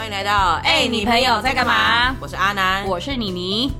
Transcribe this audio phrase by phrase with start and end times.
[0.00, 2.16] 欢迎来到哎，你朋友在干嘛？
[2.20, 3.70] 我是阿南，我是妮妮。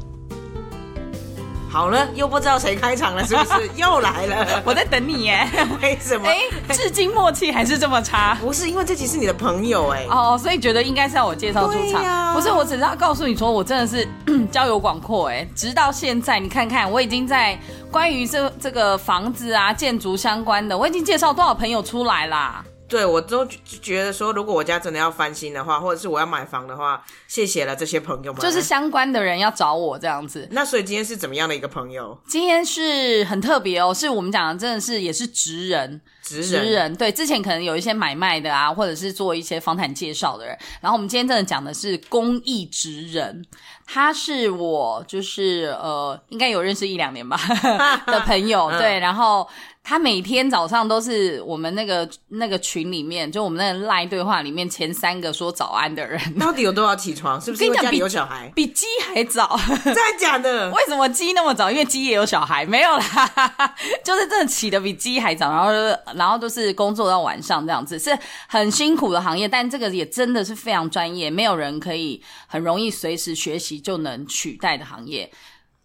[1.71, 3.71] 好了，又不知道谁开场了，是不是？
[3.75, 5.49] 又来了，我在等你耶。
[5.81, 6.29] 为什么？
[6.29, 6.37] 哎，
[6.75, 8.37] 至今默契还是这么差？
[8.39, 10.05] 不是，因为这集是你的朋友哎。
[10.11, 12.35] 哦，所以觉得应该是要我介绍出场。
[12.35, 14.07] 不是，我只是要告诉你说，我真的是
[14.53, 15.49] 交友广阔哎。
[15.57, 17.59] 直到现在，你看看，我已经在
[17.91, 22.63] 关于这这个房子啊、建筑相关的，我已经介绍多少朋友出来啦。
[22.91, 28.43] 对，我都觉得说，如果我家真的要翻新的话，或者是我要买房的话，谢谢了这些朋友们。
[28.43, 30.49] 就是相关的人要找我这样子。
[30.51, 32.19] 那所以今天是怎么样的一个朋友？
[32.27, 40.59] 今天是很特别哦，是我们讲的真的是也是职人，职人对，之前可能有一些买卖的啊，或者是做一些房产介绍的人。
[40.81, 43.45] 然后我们今天真的讲的是公益职人，
[43.87, 47.39] 他是我就是呃，应该有认识一两年吧
[48.09, 49.49] 的朋友，对，然后。
[49.83, 56.21] 他每天早上都是我们那个那个群里面，就我们那个赖对话里面前三个说早安的人。
[56.39, 57.41] 到底有多少起床？
[57.41, 58.53] 是不是家里有小孩？
[58.55, 59.59] 比鸡还早？
[59.83, 60.71] 真的假的？
[60.73, 61.71] 为什么鸡那么早？
[61.71, 62.65] 因为鸡也有小孩？
[62.65, 63.75] 没有啦，
[64.05, 65.73] 就是真的起的比鸡还早，然后
[66.15, 75.29] 然后都是工作到晚上这样子，是很辛苦的行业，但这个也真的是非常专业，没有人可以很容易随时学习就能取代的行业。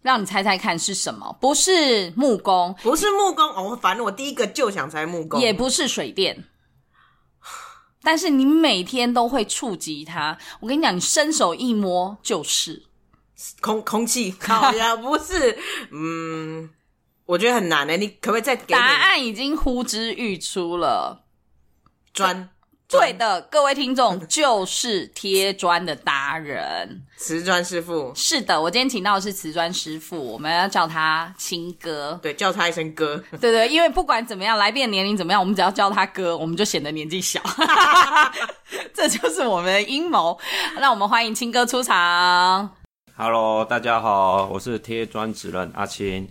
[0.06, 1.36] 让你猜猜看是什么？
[1.40, 3.78] 不是木工，不是木工哦。
[3.80, 6.44] 反正我第一个就想猜木工，也不是水电。
[8.02, 10.38] 但是你每天都会触及它。
[10.60, 12.84] 我跟你讲，你伸手一摸就是
[13.60, 14.32] 空空气。
[14.40, 15.58] 好呀，不是。
[15.90, 16.70] 嗯，
[17.24, 17.96] 我觉得很难呢。
[17.96, 18.72] 你可不可以再给？
[18.74, 21.24] 答案已经呼之欲出了。
[22.12, 22.50] 砖。
[22.88, 28.12] 对的，各位听众 就是贴砖的达人，瓷砖师傅。
[28.14, 32.18] 是的，我今天请到的是瓷砖师傅，我们要叫他亲哥。
[32.22, 33.16] 对，叫他一声哥。
[33.40, 37.40] 对对，因为不管怎么样，来宾年龄怎么样，我们只要叫他哥，我们就显得年纪小。
[38.94, 40.38] 这就是我们的阴谋。
[40.78, 42.70] 那我们欢迎亲哥出场。
[43.16, 46.28] Hello，大家好，我是贴砖主任阿青。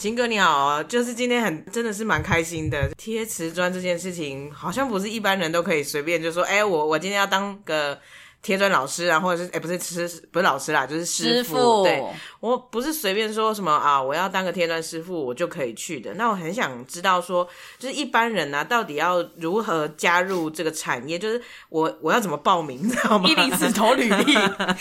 [0.00, 7.98] 秦哥你好，就是今天很真的是蛮开心的，贴瓷砖这件事情好像不是一般人都可以随便就说，哎，我我今天要当个。
[8.42, 11.82] 贴砖老师啊，或者是哎，不是师，不是老师啦，就是师傅。
[11.84, 12.02] 对，
[12.40, 16.14] 我不是随便说什么啊，我要当个贴砖师傅，我就可以去的。
[16.14, 17.46] 那我很想知道说，
[17.78, 21.18] 就是一般人呢，到底要如何加入这个产业？
[21.18, 23.28] 就是我我要怎么报名，知道吗？
[23.28, 24.34] 一零四投履历，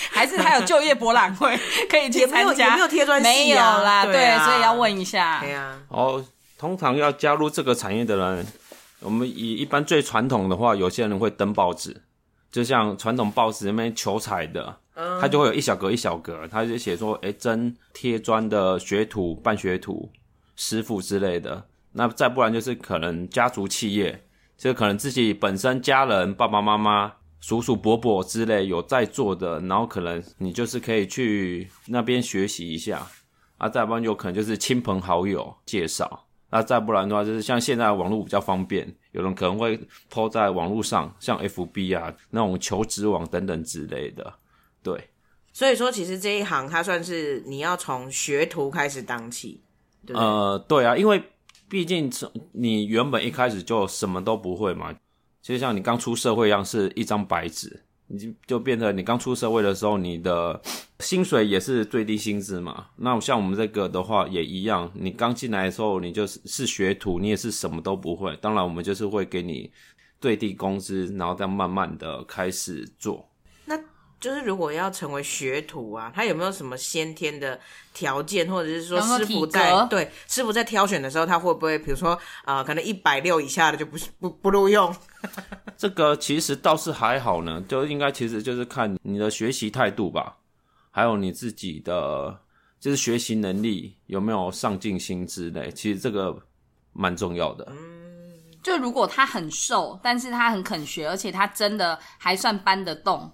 [0.09, 1.59] 还是他有就业博览会
[1.89, 2.69] 可以去参加？
[2.69, 3.21] 有没有贴砖？
[3.21, 5.41] 没有啦，对，所以要问一下。
[5.41, 5.77] 对呀。
[5.89, 6.23] 哦，
[6.57, 8.47] 通常要加入这个产业的人，
[9.01, 12.01] 我们以一般最传统的话，有些人会登报纸。
[12.51, 14.75] 就像传统报纸那边求彩的，
[15.21, 20.11] 他就会有一小格一小格，他就写说，哎，真贴砖的学徒、半学徒、
[20.55, 21.65] 师傅之类的。
[21.91, 24.23] 那再不然就是可能家族企业，
[24.57, 33.05] 就可能自己本身家人、爸爸妈妈、叔叔伯伯之类有在做的，然后可能你就是可以去那边学习一下。
[33.57, 36.25] 啊，再不然有可能就是亲朋好友介绍。
[36.49, 38.95] 那再不然的话，就是像现在网络比较方便。
[39.11, 44.33] 有人可能会抛在网络上，像 F B 啊那种求职网等等之类的，
[44.83, 45.09] 对。
[45.51, 49.59] 所以说，其实这一行它算是你要从学徒开始当起，
[50.05, 51.21] 对呃，对啊，因为
[51.67, 54.95] 毕竟从你原本一开始就什么都不会嘛，
[55.41, 57.83] 就像你刚出社会一样，是一张白纸。
[58.09, 60.59] 你就就变成你刚出社会的时候，你的
[60.99, 62.87] 薪水也是最低薪资嘛。
[62.95, 68.35] 那像我们这个的话也一样，你刚进来的时候，你就是是学徒，你也是什么都不会。
[68.41, 69.71] 当然，我们就是会给你
[70.19, 73.28] 最低工资，然后再慢慢的开始做。
[74.19, 77.59] 就是如果要成为学徒啊，他有没有什么先天的
[77.93, 84.93] 条件，或者是说师傅在对师傅在挑选的时候，他会不会比如说啊，可能一百六以下的就不不不录用？
[85.77, 90.35] 这个其实倒是还好呢，就应该其实就是看你的学习态度吧，
[90.91, 92.37] 还有你自己的
[92.79, 96.37] 就是学习能力有没有上进心之类，其实这个
[96.91, 97.65] 蛮重要的。
[97.69, 97.77] 嗯，
[98.61, 103.31] 就如果他很瘦，但是他很肯学，而且他真的还算搬得动。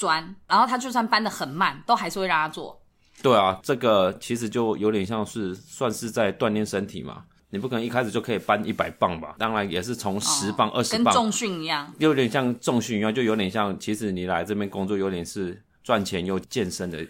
[0.00, 2.80] 砖，然后他就算搬的很慢，都还是会让他做。
[3.22, 7.24] 对啊，这个其实就有点像是算是在锻炼身体嘛。
[7.50, 9.34] 你不可能一开始就可以搬一百磅吧？
[9.36, 17.06] 当然也是从十磅、二十磅，跟重训一样，有点像重训一样，就有点像，其实你来这边工作，有点是赚钱又健身的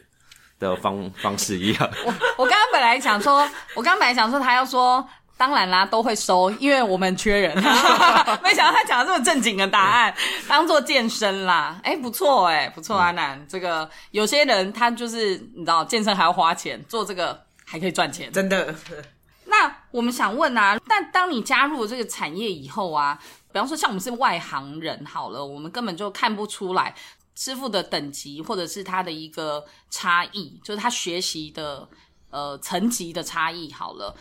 [0.59, 1.91] 的方方式一样。
[2.05, 5.07] 我我刚刚本来想说，我刚刚本来想说，他要说。
[5.41, 7.57] 当然啦，都会收，因为我们缺人。
[8.45, 10.15] 没想到他讲这么正经的答案，
[10.47, 11.81] 当做健身啦。
[11.83, 13.43] 哎，不错哎，不错阿南。
[13.49, 18.75] 这个有些人他就是你知道，健身还要花钱，做这个还可以赚钱，真的。
[19.47, 23.19] 那我们想问啊，但当你加入这个产业以后啊，
[23.51, 26.95] 比方说像我们是外行人好了，我们根本就看不出来。
[27.35, 31.89] 师傅的等级或者是他的一个差异，就是他学习的
[32.29, 33.73] 呃层级的差异。
[33.73, 34.15] 好了，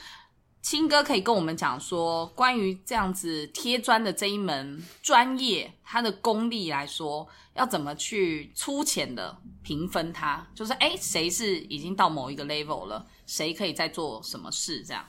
[0.62, 10.46] 青哥可以跟我们讲说，关于这样子贴砖的这一门专业，它的功力来说，要怎么去粗浅的评分它？
[10.54, 14.84] 就是哎，谁是已经到某一个 level 了，谁可以再做什么事？
[14.84, 15.04] 这样。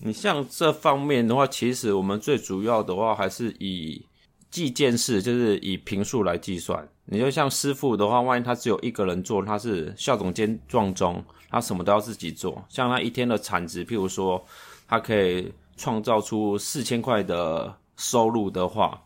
[0.00, 4.06] 你像这方面的话，其实我们最主要的话还是以
[4.50, 6.88] 计件式，就是以平数来计算。
[7.04, 12.64] 你就像师傅的话，万一他只有一个人做，他是校总监撞钟，他什么都要自己做。
[12.68, 14.44] 像他一天的产值，譬如说，
[14.88, 19.00] 他可以创造出四千块的收入的话，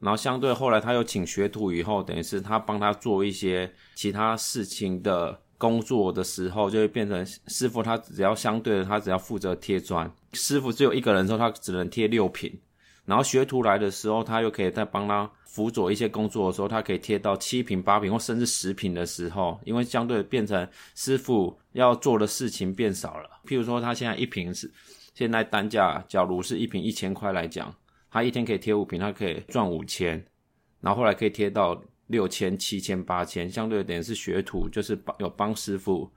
[0.00, 5.38] 然后相对后来他又请学徒以后，等于是他帮他做一些其他事情的。
[5.58, 10.06] 工作的时候就会变成师傅，他只要相对的，他只要负责贴砖。
[10.34, 12.60] 师傅只有一个人的时候，他只能贴六品。
[13.06, 23.30] 然后学徒来的时候，他又可以再帮他辅佐一些工作的时候，他可以贴到七品、八品或甚至十品的时候，因为相对变成师傅要做的事情变少了。
[23.46, 24.70] 譬如说，他现在一瓶是
[25.16, 27.74] 现在单价，假如是一瓶一千块来讲，
[28.08, 30.24] 他一天可以贴五瓶，他可以赚五千，
[30.80, 31.82] 然后后来可以贴到。
[32.08, 36.08] 六千、七千、八千，相对等于是学徒，就是帮有帮师傅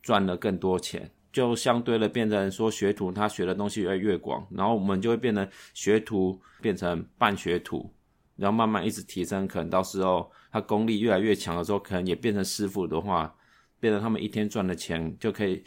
[0.00, 5.44] 赚了更多钱，就相对的变成说学徒他学的东西越来越广，然后我们就会变成
[5.74, 7.92] 学徒变成半学徒，
[8.36, 13.34] 然后慢慢一直提升，可能到时候他功力越来越强的时候，可能也变成师傅的话，
[13.80, 15.64] 变成他们一天赚的钱就可以。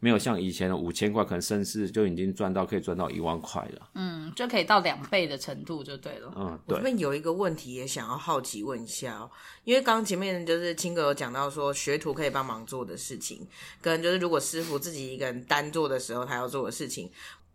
[0.00, 3.90] 没有像以前的五千块，可能甚至就已经赚到可以赚到一万块了。
[3.94, 6.32] 嗯，就可以到两倍的程度就对了。
[6.34, 6.78] 嗯，对。
[6.78, 9.30] 这边有一个问题也想要好奇问一下哦，
[9.64, 13.46] 因为刚刚前面就是青哥有讲到说学徒可以帮忙做的事情，
[13.82, 17.10] 跟就是如果师傅自己一个人单做的时候他要做的事情，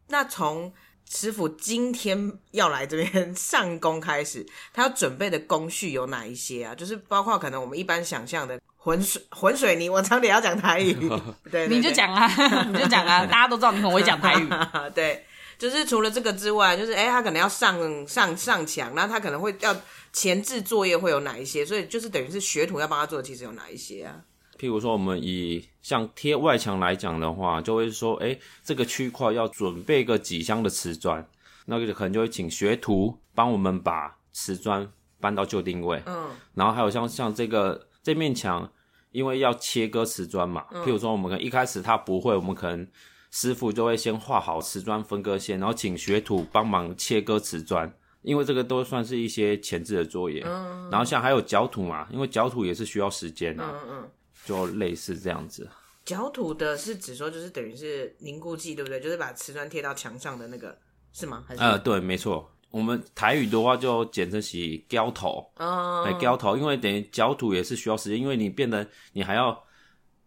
[0.09, 0.71] 那从
[1.09, 6.75] 师傅今天要来这边上工开始，他要准备的工序有哪一些啊？
[6.75, 8.61] 就是包括可能我们一般想象的。
[8.85, 10.95] 浑水浑水泥，我差点要讲台语，
[11.49, 12.27] 对，你就讲啊，
[12.71, 14.47] 你就讲啊， 大家都知道你很会讲台语。
[14.93, 15.25] 对，
[15.57, 19.75] 就是除了这个之外，就是哎，他可能要上上上墙，那他可能会要
[20.13, 21.65] 前置作业会有哪一些？
[21.65, 24.21] 所以就是等于是学徒要帮他做的，其实有哪一些啊？
[24.59, 31.27] 譬如说，我们以像贴外墙来讲的话，就会说，哎，这个区块要准备个几箱的瓷砖，
[31.65, 34.87] 那个可能就会请学徒帮我们把瓷砖
[35.19, 36.03] 搬到旧定位。
[36.05, 38.71] 嗯，然后还有像像这个这面墙。
[39.15, 42.85] 因为要切割瓷砖嘛，譬如说我们可能一开始他不会，我们可能
[43.31, 47.89] 师傅就会先画好瓷砖分割线，然后请学徒帮忙切割瓷砖，
[48.23, 50.43] 因为这个都算是一些前置的作业。
[50.45, 53.63] 嗯，然后像还有搅土嘛，因为搅土也是需要时间的。
[53.63, 54.09] 嗯嗯，
[54.45, 55.67] 就类似这样子。
[56.03, 58.99] 搅土的是指说就是等于是凝固剂，对不对？
[58.99, 60.77] 就是把瓷砖贴到墙上的那个
[61.13, 61.45] 是吗？
[61.57, 62.51] 呃，对，没错。
[62.71, 64.57] 我们台语的话就简称是
[64.89, 69.57] 胶头，哎，胶头，因为等于搅土也是需要时间，因为你变得你还要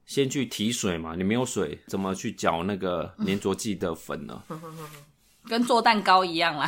[0.07, 4.43] 先去提水嘛，你没有水怎么去搅那个粘着剂的粉呢？
[5.47, 6.67] 跟做蛋糕一样啦，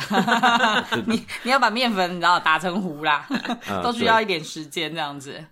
[1.07, 3.27] 你你要把面粉你知道打成糊啦，
[3.83, 5.43] 都需要一点时间这样子。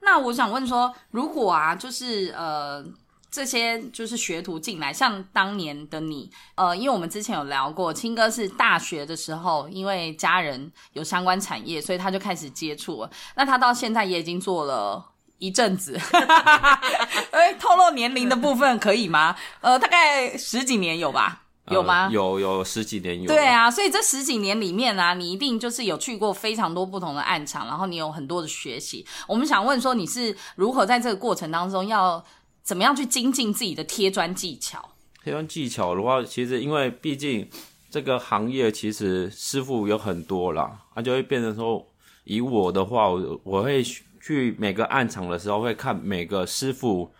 [0.00, 2.84] 那我想问说，如果啊，就是呃。
[3.32, 13.10] 这些就是学徒进来，像当年的你，呃，因为我们之前有聊过，青哥是大学的时候，因为家人有相关产业，所以他就开始接触了。
[13.34, 15.02] 那他到现在也已经做了
[15.38, 15.98] 一阵子，
[17.32, 19.34] 哎，透露年龄的部分可以吗？
[19.62, 21.44] 呃，大概十几年有吧？
[21.70, 22.10] 有吗？
[22.12, 23.26] 有有十几年有。
[23.26, 29.06] 对啊，所以这十几年里面呢，你一定就是有去过非常多不同的暗场，然后你有很多的学习。
[29.26, 32.22] 我们想问说，你是如何在这个过程当中要？
[32.62, 34.90] 怎么样去精进自己的贴砖技巧？
[35.22, 37.48] 贴砖技巧的话，其实因为毕竟
[37.90, 41.86] 这个行业其实师傅有很多啦，他就会变成说，
[42.24, 43.82] 以我的话，我我会
[44.20, 47.12] 去每个暗场的时候会看每个师傅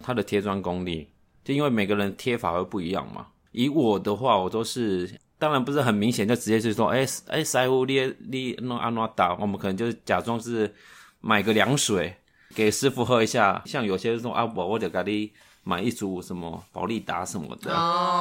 [0.00, 1.08] 他的贴砖功力，
[1.44, 3.26] 就因为每个人贴法会不一样嘛。
[3.52, 9.34] 以我的话，我都是当然不是很明显，就直接是说，哎哎，师傅你你弄安怎打？
[9.36, 10.72] 我们可能就是假装是
[11.20, 12.14] 买个凉水。
[12.54, 17.70] 给师傅喝一下，像有些这种啊，我我得给你买一组什么宝利达什么的，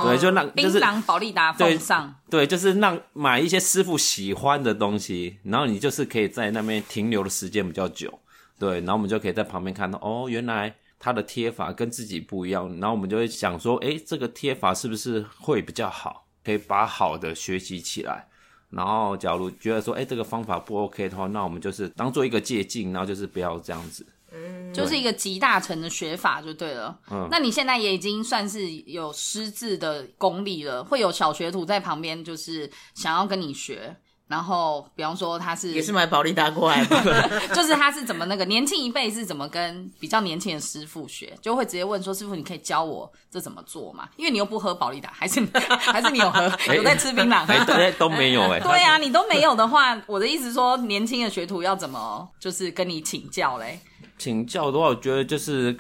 [0.04, 8.20] 对，就让槟榔宝利达奉上，对，就是让买一些师傅喜欢的东西，然后你就是可以在那边停留的时间比较久，
[8.60, 18.28] 对，然后我们就可以在旁边看到，哦，原来他的贴法跟自己不一样，然后我们就会想说，哎，这个贴法是不是会比较好，可以把好的学习起来。
[18.70, 24.06] 然后，假如觉得说，哎，这个方法不 OK 的话，那我们就是当做一个借鉴，然后就是不要这样子。
[24.32, 27.00] 嗯，就是一个集大成的学法就对了。
[27.12, 33.96] 嗯，那你现在也已经算是有师字的功力了，会有小学徒在旁边，就是想要跟你学。
[34.30, 44.08] 然后比方说他是也是买保利达过来的， 就是他是怎么那个年轻一辈是怎么跟比较年轻的师傅学，就会直接问说师傅你可以教我这怎么做吗？
[44.18, 45.44] 因为你又不喝保利达，还是
[45.82, 46.44] 还是你有喝
[46.76, 47.92] 有在吃槟榔？
[47.98, 48.60] 都没有哎。
[48.62, 53.80] 对啊，你都没有的话，我的意思说年轻的学徒要怎么就是跟你请教嘞？
[54.20, 55.76] 请教的话，我觉得就是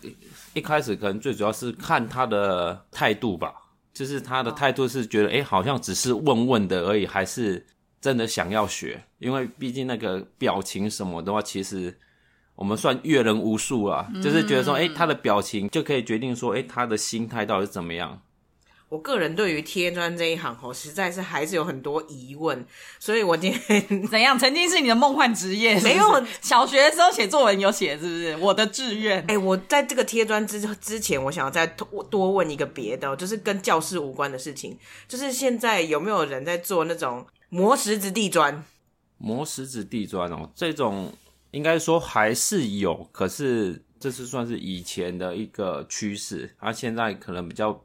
[0.55, 3.53] 一开始可能最主要是看他的态度吧，
[3.93, 7.63] 就是他的态度是觉得哎，好像只是问问的而已，还是。
[8.01, 11.97] 真的想要学，因为毕竟那个表情什么的话，其实
[12.55, 18.21] 我们算阅人无数啊，就是觉得说，哎，他的表情就可以决定说，哎，他的心态到底是怎么样。
[18.87, 22.65] 我个人对于贴砖这一行哦，实在是还是有很多疑问，
[22.99, 24.39] 所以我今天 怎样？
[24.39, 26.25] 曾经是你的梦幻职业，没有？
[26.41, 28.35] 小学的时候写作文有写，是不是？
[28.37, 29.23] 我的志愿。
[29.27, 34.75] 哎，我在这个贴砖之之前，我想要再多多问一个别的，就是跟教室无关的事情，
[35.07, 37.25] 就是现在有没有人在做那种？
[37.51, 38.63] 磨石子地砖，
[39.17, 41.11] 磨石子地砖哦，这种
[41.49, 47.83] 应该说还是有，可是这是算是以前的一个趋势，它现在可能比较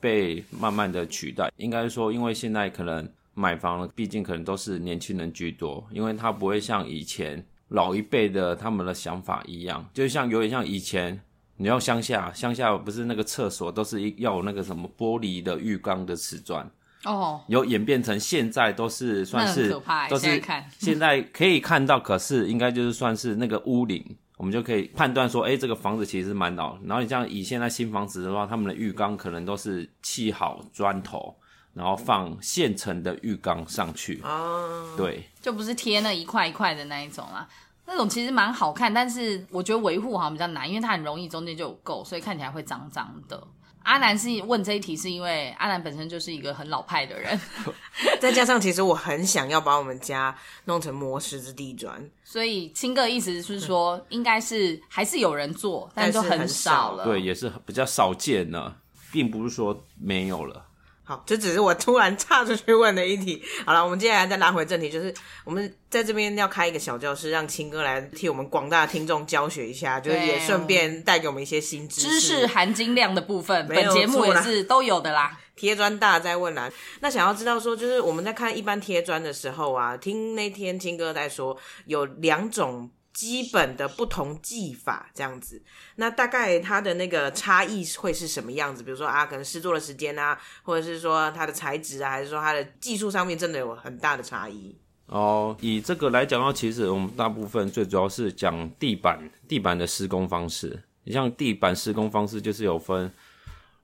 [0.00, 1.52] 被慢慢的取代。
[1.58, 11.20] 应该说，因为现在可能买房了，毕竟可能都是年轻人居多，因为他不会像以前老一辈的他们的想法一样，就像有点像以前
[11.58, 16.66] 你要乡下，乡下不是那个厕所都是一要那个什么玻璃的浴缸的瓷砖。
[17.04, 19.70] 哦，有演变成现在都是算是
[20.08, 24.04] 都是看现在可以看到，可是应该就是算是那个屋顶，
[24.36, 26.78] 我们就可以判断说，哎，这个房子其实蛮老。
[26.84, 31.34] 然后你像以现在新房子的话，他们的浴缸可能都是砌好砖头，
[31.74, 34.20] 然后放现成的浴缸上去。
[34.22, 37.48] 哦，对，就不是贴那一块一块的那一种啦。
[37.84, 43.42] 那种其实蛮好看，但是我觉得维护好像比较难，因为它很容易中间就有垢，所以看起来会脏脏的。
[43.84, 47.40] 阿南是问这一题，是因为阿南本身就是一个很老派的人，
[48.20, 58.74] 再加上其实我很想要把我们家弄成磨石之地砖，所以青哥意思是说，应该是还是有人做，但就很少了，对，也是比较少见呢，
[59.10, 60.66] 并不是说没有了。
[61.04, 63.42] 好，这只是我突然岔出去问的一题。
[63.66, 65.12] 好了，我们接下来再拉回正题，就是
[65.44, 73.66] 我们在这边要开一个小教室，让青哥来替我们广大听众教学一下，就是也顺便带给我们一些新知识、知识含金量的部分。
[73.66, 75.38] 本节目也是都有的啦。
[75.56, 81.56] 贴砖大在问啦，那想要知道说，就是我们在看一般贴砖的时候啊，听那天青哥在说
[81.86, 82.90] 有两种。
[83.12, 85.62] 基本的不同技法这样子，
[85.96, 88.82] 那大概它的那个差异会是什么样子？
[88.82, 94.74] 比如说啊，可能施作的时间啊，或者是说它的材质啊，还是说它的技术上面真的有很大的差异？
[95.06, 100.82] 哦，以这个来讲的话，其实我们大部分最主要是讲地板，地板的施工方式。
[101.04, 103.12] 你像地板施工方式，就是有分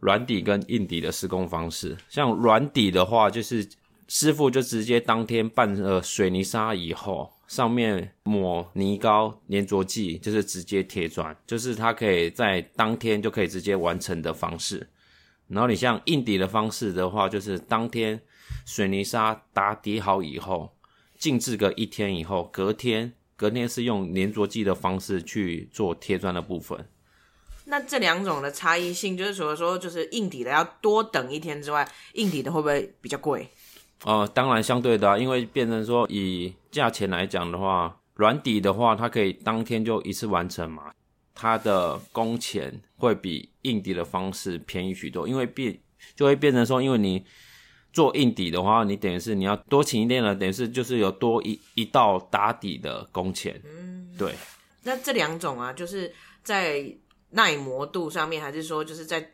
[0.01, 1.95] 软底跟硬底的施工方式。
[2.09, 3.69] 像软底的话，就是
[4.09, 7.33] 师傅就直接当天拌了水泥沙以后。
[7.49, 14.87] 上面抹泥膏、粘着剂，就是直接贴砖，就是它可以在当天就可以直接完成的方式。
[15.47, 18.21] 然后你像硬底的方式的话，就是当天
[18.67, 20.77] 水泥沙打底好以后，
[21.17, 26.87] 静置个一天以后，隔天隔天是用粘着剂的方式去做贴砖的部分。
[27.65, 33.49] 那这两种的差异性，就是除了说就是硬底的要多等一天之外，硬底的会不会比较贵？
[34.05, 40.93] 哦，当然相对的，因为变成说以价钱来讲的话，软底的话，它可以当天就一次完成嘛，
[41.35, 45.77] 它的工钱会比硬底的方式便宜许多，因为变
[46.15, 47.25] 就会变成说，因为你
[47.93, 53.61] 做硬底的话，你等于是你要多请一点了，等于是就是有多一一道打底的工钱。
[53.65, 54.33] 嗯，对。
[54.85, 56.13] 那这两种啊，就是
[56.45, 56.85] 在
[57.31, 59.33] 耐磨度上面，还是说就是在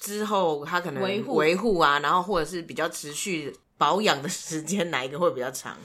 [0.00, 3.54] 之后它可能维护维护啊，然后或者是比较持续。
[3.78, 5.76] 保养的时间哪一个会比较长？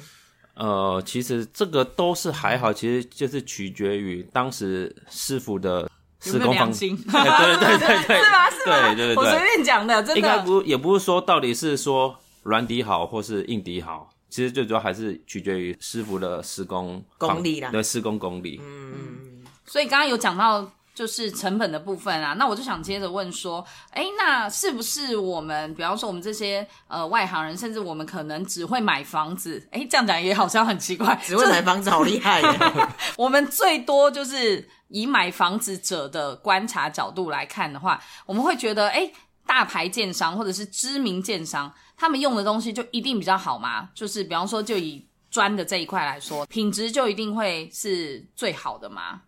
[0.54, 6.80] 呃，其实这个都是还好，其实就是取决于当时师傅的施工方式。
[6.80, 8.50] 对对对对， 是吗？
[8.50, 8.94] 是吗？
[8.94, 10.16] 对对对，我随便讲的，真的。
[10.16, 18.60] 应该不也不是说到底是说软底好或是硬底好，其实最主要还是取决于师傅的施工功力啦，对施工功力。
[18.62, 20.72] 嗯，所以刚刚有讲到。
[20.94, 32.42] 就是成本的部分啊，那我就想接着问说，哎，那是不是我们，比方说我们这些呃外行人，甚至我们可能只会买房子，哎，这样讲也好像很奇怪，只会买房子好厉害。
[33.18, 39.12] 我们最多就是以买房子者的观察角度来看的话，我们会觉得，哎，
[39.46, 43.90] 大牌建商或者是知名建商，他们用的东西就一定比较好吗？
[43.96, 49.22] 就是比方说，就以砖的这一块来说，品质就一定会是最好的吗？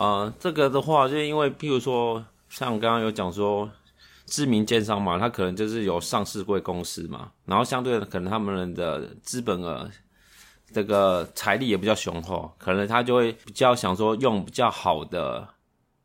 [0.00, 3.70] 呃，这个的话，就因为譬如说，像刚刚有讲说，
[4.24, 9.86] 知名奸商嘛，他可能就是有上市贵公司嘛，然后相对的，可能他们的资本额
[10.72, 15.46] 这个财力也比较雄厚，可能他就会比较想说用比较好的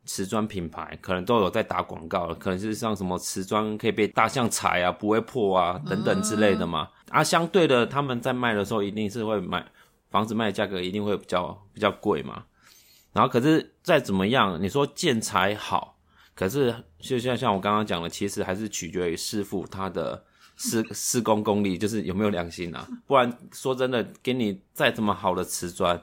[0.04, 6.86] 瓷砖品牌，可能都有在打广告，可能是像什么瓷砖可以被大象踩啊，不会破啊等等之类的嘛。
[7.08, 9.64] 啊，相对的，他们在卖的时候一定是会买
[10.10, 12.44] 房子卖的价格一定会比较比较贵嘛。
[13.16, 15.96] 然后可是再怎么样，你说建材好，
[16.34, 20.22] 可是就像像我刚刚讲的，其实还是取决于师傅他的。
[20.58, 22.88] 施施工功力就是有没有良心啊？
[23.06, 26.02] 不然说真的，给你再怎么好的瓷砖，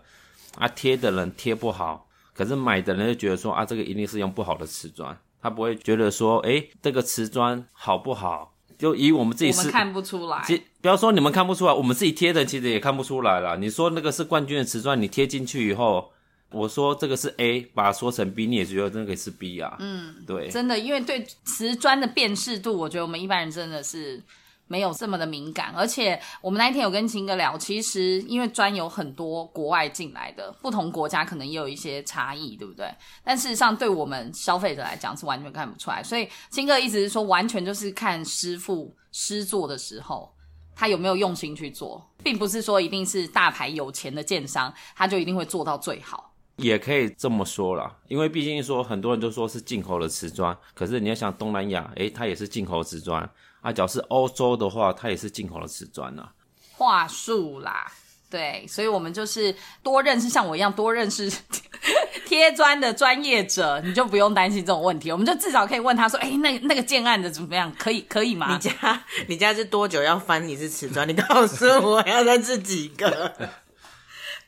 [0.60, 8.54] 啊贴的人贴不好，可是买的人就觉得说啊，这个一定是用不好的瓷砖，他不会觉得说，哎，这个瓷砖好不好？
[8.78, 10.46] 就以我们自己是看不出来，
[10.84, 13.58] 不要说你们看不出来，我们自己贴的其实也看不出来了。
[13.58, 16.12] 你说那个是冠军的瓷砖，你贴进去以后，
[16.54, 19.76] 我说这个是 A，把它说成 B，你也觉得那个是 B 啊？
[19.80, 24.24] 嗯，对，真的，因为对瓷砖的辨识度，我觉得我们一般人真的是。
[24.66, 32.90] 没有这么的敏感，而且我们那一天有跟秦哥聊，其实因为砖有很多国外进来的，不同国家可能也有一些差异，对不对？
[33.24, 36.02] 但事实上，对我们消费者来讲是完全看不出来。
[36.02, 40.34] 所以秦哥一直是说，完全就是看师傅师做的时候，
[40.74, 46.33] 他有没有用心去做，并不是说一定是大牌有钱的建商，他就一定会做到最好。
[46.58, 53.28] 也可以这么说啦，因为毕竟说很多人都说是进口的瓷砖，可是你要想东南亚，诶，它也是进口瓷砖。
[53.62, 56.28] 啊，只要是欧洲的话，它也是进口的瓷砖呐。
[56.76, 57.90] 话术啦，
[58.30, 61.32] 对，所以我们就是多认识像我一样多认识
[62.28, 65.12] 贴砖的专业者，你就不用担心这种问题。
[65.12, 67.74] 我们就至少可以问他说：“哎，那那个建案的怎么样？
[67.80, 71.08] 可以可以吗？”你家你家是多久要翻一次瓷砖？
[71.08, 73.34] 你告诉我要认识几个？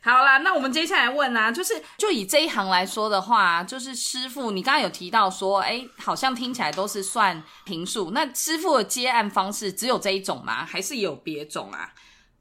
[0.06, 8.12] 好啦，那我们接下来问啊，就是就以这一行来说的话，就是师傅，你刚刚有提到说，哎，好像听起来都是算平数。
[8.12, 10.64] 那师傅的接案方式只有这一种吗？
[10.64, 11.92] 还是有别种啊？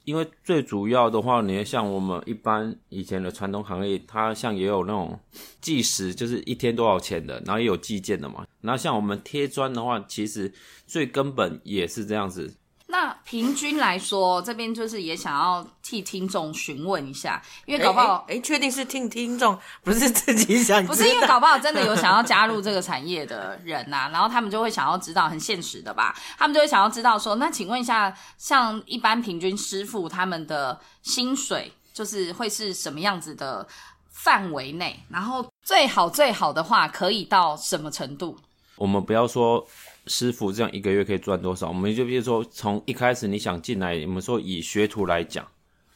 [0.04, 5.20] 因为最主要的话，你像我们一般以前的传统行业，它像也有那种
[5.60, 8.46] 计时，就是一天多少钱的，然后也有计件的嘛。
[8.62, 10.54] 然后像我们贴砖的话，其实
[10.86, 12.54] 最根本也是这样子。
[12.88, 33.68] 那平均来说，这边就是也想要替听众询问一下，因为搞不好，哎，确定是听听众， 不是自己想，不是因为搞不好真的有想要加入这个产业的人呐， 然后他们就会想要知道，很现实的吧，他们就会想要知道说，那请问一下，像一般平均师傅他们的薪水，就是会是什么样子的
[34.12, 35.04] 范围内？
[35.10, 38.38] 然后最好最好的话，可以到什么程度？
[38.76, 39.66] 我们不要说。
[40.08, 41.68] 师傅这样一个月可以赚多少？
[41.68, 45.48] 我们就比如说，从一开始你想进来，我们说以学徒来讲，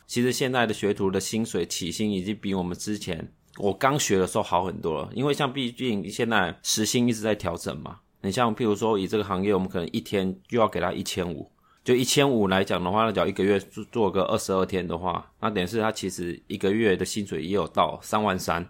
[0.07, 5.09] 其实现在的学徒的薪水起薪已经比我们之前我刚学的时候好很多了。
[5.13, 7.99] 因为像毕竟现在时薪一直在调整嘛。
[8.21, 11.49] 你像譬如说以这个行业，我们可能一天就要给他一千五，
[11.83, 18.67] 就一千五来讲的话，那只要一个月做做个二十二天的话，那等于是他其实一个月的薪水也有到三万三。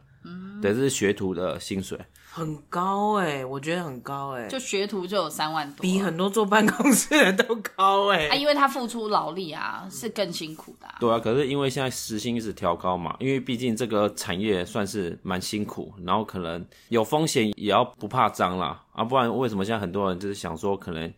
[0.59, 1.99] 嗯，对，这是学徒的薪水。
[2.31, 8.27] 很高哎，我觉得很高哎，就学徒就有三万多，比很多坐办公室的都高哎。
[8.27, 10.87] 啊，因为他付出劳力啊，是更辛苦的。
[10.99, 21.11] 对啊，可是因为现在时薪一直调高嘛，因为毕竟这个产业算是蛮辛苦，然后可能有风险也要不怕脏啦啊，不然为什么现在很多人就是想说可能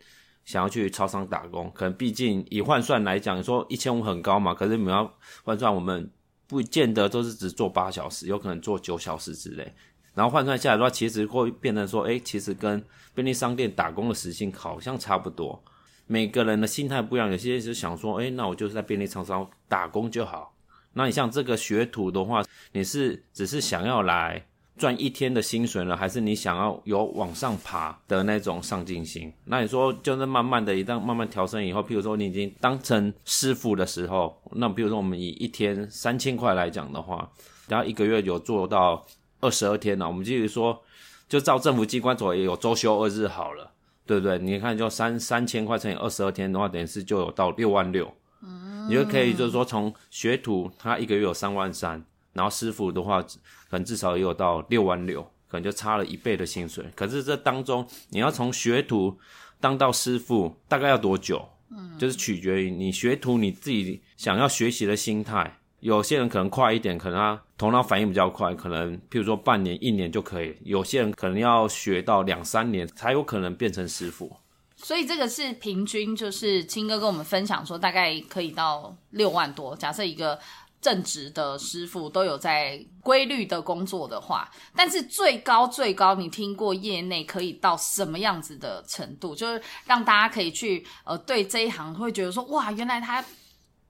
[0.45, 1.69] 想要去超商打工？
[1.75, 6.09] 可能毕竟以换算来讲，说一千五很高嘛，可是你们要换算，我们
[6.51, 9.73] 不见得都是只做八小时，有可能做九小时之类。
[10.13, 12.83] 然后换算下来的话，其实会变成说，哎，其实跟
[13.15, 15.63] 便利商店打工的时薪好像差不多。
[16.07, 20.53] 每个人的心态不一样，有些人就想说，哎，那我就是在便利厂商打工就好。
[20.91, 24.45] 那你像这个学徒的话，你是只是想要来
[24.77, 29.31] 赚一天的薪水呢，还是你想要有往上爬的那种上进心？
[29.45, 37.29] 那你说，就是慢慢的，一旦慢慢调升以后，譬如说你已经当成师傅的时候，那比如说我们以一天三千块来讲的话，
[37.67, 39.05] 然后一个月有做到。
[39.43, 40.79] 二十二天呢，我们继续说，
[41.27, 43.71] 就照政府机关走，也有周休二日好了，
[44.05, 44.37] 对不对？
[44.37, 48.07] 你看，就三三千块乘以二十二天的话，等于是就有到六万六。
[48.43, 53.25] 嗯，你就可以就是说，从学徒他一个月有三万三，然后师傅的话，
[53.71, 56.85] 可能至少也有到六万六，可能就差了一倍的薪水。
[56.93, 59.17] 可是这当中，你要从学徒
[59.61, 61.47] 当到师傅，大概要多久？
[61.69, 65.57] 嗯，就是取决于你学徒你自己想要学习的心态。
[65.79, 74.35] 有些人可能快一点，可能他头脑反应比较快，可能譬如说半年、一年就可以；有些人可能要学到两三年才有可能变成师傅。
[74.75, 79.75] 所以这个是平均，就是青哥跟我们分享说，大概可以到六万多。
[79.75, 80.37] 假设一个
[80.81, 89.35] 正职的师傅都有在规律的工作的话，但是最高最高，你听过业内可以到什么样子的程度？
[89.35, 93.23] 就是让大家可以去呃，对这一行会觉得说，哇，原来他。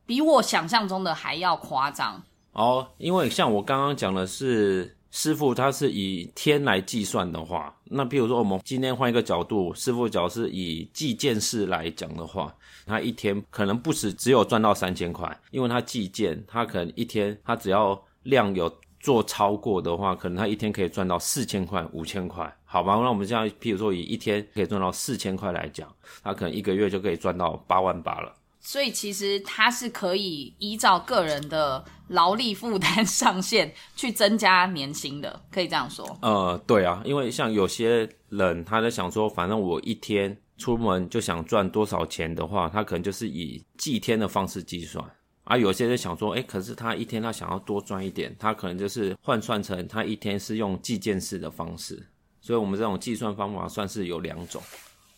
[0.03, 2.21] 比我想象中的还要夸张。
[2.51, 12.53] 哦，因为像我刚刚讲的是师傅，他是以天来计算的话，那比如说我们今天换一个角度，师傅角是以计件式来讲的话，
[12.91, 22.95] 他一天可能不止只有赚到三千块，因为他计件，他可能一天他只要量有做超过的话，可能他一天可以赚到四千块、五千块，好吧？
[22.95, 25.87] 那我们现在，譬如说以一天可以赚到四千块来讲，
[26.21, 28.33] 他可能一个月就可以赚到八万八了。
[28.63, 36.05] 所以其实他是可以依照个人的劳力负担上限去增加年薪的，可以这样说。
[36.21, 45.03] 呃，对啊，因为像有些人他在想说，反正我一天出门就想赚多少钱的话，他可能就是以计天的方式计算。
[45.43, 52.07] 啊，有些人想说，哎，可是他一天他想要多赚一点，他可能就是换算成他一天是用计件式的方式。
[52.39, 54.61] 所以我们这种计算方法算是有两种。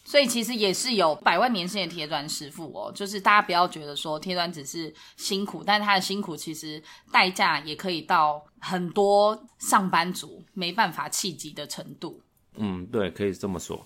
[0.06, 12.22] 所以其实也是有百万年薪的贴砖师傅哦，就是大家不要觉得说贴砖只是辛苦，但是他的辛苦其实代价也可以到很多上班族没办法企及的程度。
[12.56, 13.86] 嗯，对，可以这么说。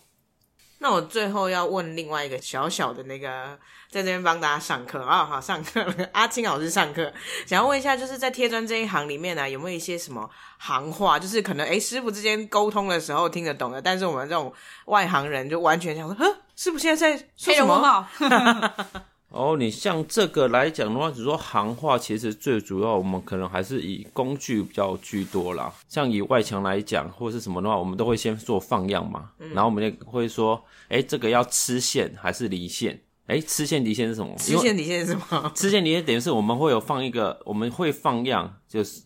[0.79, 3.57] 那我最后要问另外一个小小的那个，
[3.89, 7.11] 在这边帮大家上课啊，好上课了，阿青老师上课，
[7.45, 14.53] 想要问一下，就是在贴砖这一行里面呢，有没有一些什么行话，就是可能哎师傅之间沟通的时候听得懂的，但是我们这种
[14.85, 18.07] 外行人就完全想说，呵，师傅现在在说什么？
[19.29, 25.71] 哦，你像这个来讲的话，只说行话，其实最主要我们可能还是以工具比较居多啦。
[25.89, 33.01] 像以外墙来讲，或是什么的话，我们都会先做放样嘛，然后我们就会说，哎，这个要吃线还是离线？
[33.27, 34.33] 哎，吃线离线是什么？
[34.37, 35.51] 吃线离线是什么？
[35.53, 39.01] 吃线离线等于是我们会有放一个，我们会放样，就是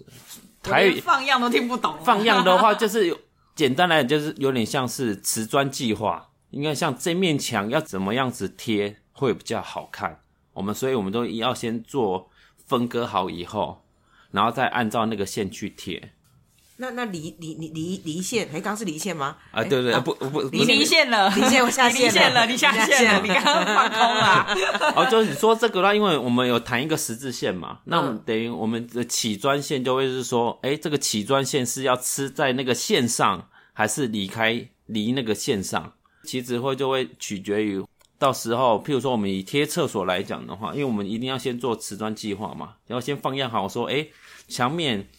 [0.62, 1.96] 台语放样都听不懂。
[2.04, 3.18] 放样的话，就是有
[3.56, 8.98] 简单来讲，就是有点像是瓷砖计划，应该像这面墙要怎么样子贴。
[9.12, 10.20] 会比较好看，
[10.54, 12.30] 我们所以我们都要先做
[12.66, 13.84] 分割好以后，
[14.32, 16.14] 然后再按照那个线去贴。
[16.78, 19.38] 那那离离离离离线，哎，刚是离线吗？
[19.52, 24.48] 啊，对对，不不离离线了，离线我下线了，你下线了，你刚刚放空了。
[24.98, 35.94] 哦，就是你说这个啦，因为我们有弹一个十字线嘛，那等于我们的起砖线就会是说，哎，这个起砖线是要吃在那个线上，还是离开离那个线上？
[36.24, 37.84] 其实会就会取决于。
[38.22, 44.06] 到时候，譬如说我们以贴厕所来讲的话，因为我们一定要先做瓷砖计划嘛，然后先放样好，说，哎，
[44.48, 45.10] 墙面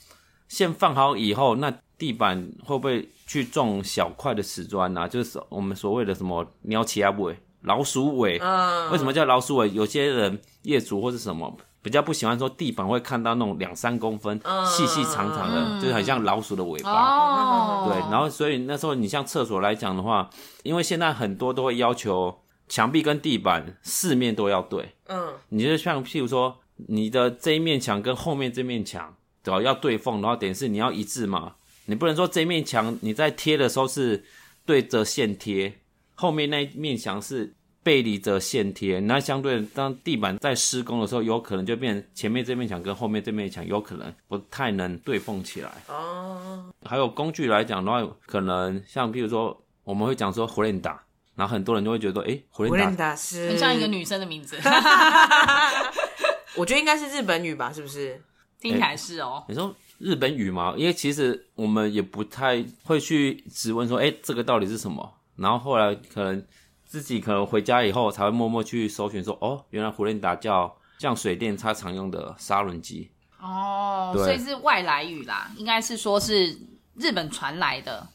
[0.46, 5.08] 先放好以后，那地板会不会去种小块的瓷砖啊？
[5.08, 8.38] 就是我们所谓的什么鸟起啊尾、老鼠尾。
[8.38, 8.92] 嗯。
[8.92, 9.68] 为什么叫老鼠尾？
[9.72, 16.92] 有些人业主或是什么比较不喜欢说地板会看到那种两三公分、细细长长的，就是很像老鼠的尾巴。
[16.92, 17.88] 哦。
[17.88, 20.30] 对，然后所以那时候你像厕所来讲的话，
[20.62, 22.38] 因为现在很多都会要求。
[22.72, 29.60] 墙壁跟地板四面都要对，嗯，你就像譬如说，你的这一面墙跟后面这面墙，对吧？
[29.60, 34.24] 要对缝，然后等于是你要一致嘛，你不能说这面墙你在贴的时候是
[34.64, 35.80] 对着线贴，
[36.14, 45.70] 后面那一面墙是背离着线贴，那相对当地板在施工的时候，有可能就变前面这面墙跟后面这面墙有可能不太能对缝起来。
[45.88, 50.98] 哦，还有工具来讲的话，可能像譬如说，我们会讲说胡连达。
[51.34, 54.58] 然后很多人就会觉得，哎，胡莲达是很像一个女生的名字。
[56.56, 58.20] 我觉得应该是日本语吧，是不是？
[58.60, 59.42] 听起来是哦。
[59.48, 60.74] 你说日本语吗？
[60.76, 65.14] 因为其实我们也不太会去质问说，哎，这个到底是什么？
[65.36, 66.44] 然后后来可能
[66.84, 73.10] 自己可能回家以后才会默默去搜寻，说，哦，原来胡莲达叫像水电它常用的砂轮机。
[73.40, 76.56] 哦，所以是外来语啦，应该是说是
[76.94, 78.06] 日本传来的。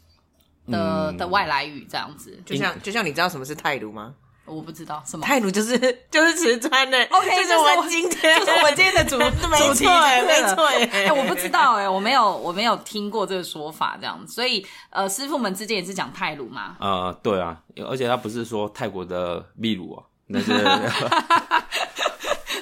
[0.67, 4.13] 的的外来语这样子，就像就像你知道什么是泰卢吗？
[4.45, 5.77] 我不知道什么泰卢 就是
[6.09, 6.97] 就是瓷砖的。
[7.11, 16.77] OK，就是我们今天 就是我们今天的主 主题，没错哎，我不知道哎，我没有我没有听过这个说法这样子，所以呃，师傅们之间也是讲泰卢嘛。
[16.79, 20.53] 呃，对啊，而且他不是说泰国的秘鲁啊，那是。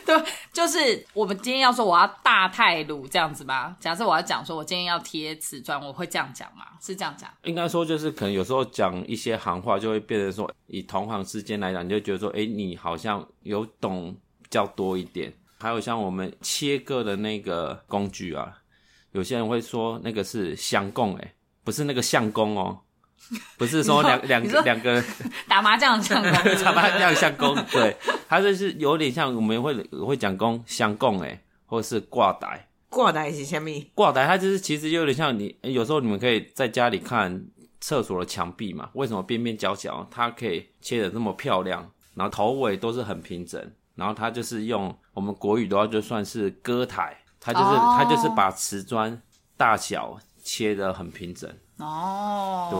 [0.07, 0.15] 对，
[0.53, 3.75] 就是我们今天要说我要大泰鲁这样子吧。
[3.79, 6.65] 假设我要讲说，我今天要贴瓷砖，我会这样讲吗？
[6.79, 7.29] 是这样讲？
[7.43, 15.33] 应该说就是可能有时候讲一些行话，就会变成说，以同行之间来讲，你就觉得说，哎，你好像有懂比较多一点。
[15.59, 18.59] 还有像我们切割的那个工具啊，
[19.13, 22.79] 有些人会说那个是相公，哎，不是那个相公哦。
[23.58, 25.04] 不是说两两两个
[25.47, 26.32] 打麻将相公，
[26.63, 27.95] 打麻将相公， 对，
[28.28, 29.73] 他就是有点像我们会
[30.06, 33.69] 会讲公相公哎，或者是挂台，挂台是什么？
[33.93, 37.43] 挂台它就是其实有点像你有时候你们可以在家里看
[37.82, 43.60] 厕所的墙壁嘛，为什么边边角角它可以切的那么漂亮，然后头尾都是很平整，
[43.95, 49.19] 然后它就是用我们国语的话就算是割台，它就是、哦它就是把瓷砖
[49.58, 51.49] 大小切的很平整。
[51.77, 52.79] 哦，对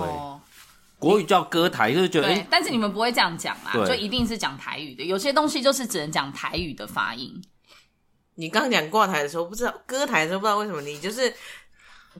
[0.98, 5.04] 国语叫歌台，就是觉得但是你们不会这样讲啦，就一定是讲台语的。
[5.04, 7.44] 有些东西就是只能讲台语的发音。
[8.36, 11.34] 你刚刚讲挂台的时候，不知道歌台的时候，不知道为什么你就是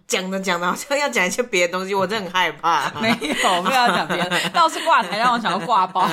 [0.08, 2.92] 讲着讲着，好像要讲一些别的东西， 我真的很害怕。
[3.00, 3.16] 没有，
[3.64, 6.02] 没有要讲别的， 倒是挂台让我想要挂包。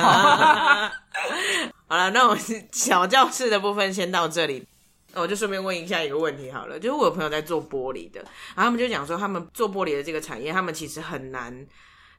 [1.87, 4.65] 好了，那我是小教室的部分先到这里。
[5.13, 8.19] 那我就顺便问一下一个问题好了，就是我有朋友在做玻璃的，
[8.55, 11.65] 然后他们就讲说，他们做玻璃的这个产业，他们其实很难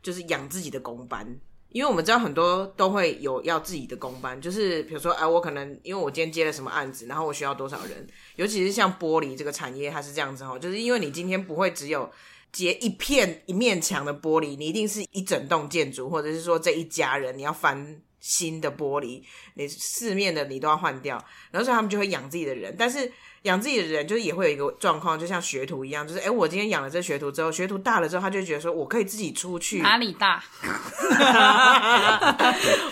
[0.02, 1.26] 就是养自己的工班，
[1.70, 12.08] 因为我们知道很多都会有要自己的工班，就是比如说，哎，我可能因为我今天接了什么案子，然后我需要多少人，尤其是像玻璃这个产业，它是这样子哈，就是因为你今天不会只有
[12.52, 30.42] 接一片一面墙的玻璃，你一定是一整栋建筑，或者是说这一家人你要翻新的玻璃，你四面的你都要换掉，然后所以他们就会养自己的人，但是养自己的人就是也会有一个状况，就像学徒一样，就是哎，我今天养了这学徒之后，学徒大了之后，他就觉得说我可以自己出去，哪里大？